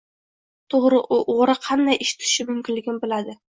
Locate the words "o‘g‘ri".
1.35-1.57